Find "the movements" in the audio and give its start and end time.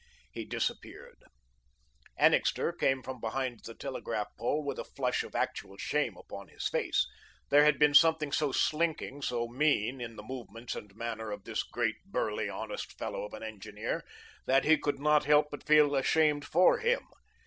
10.15-10.73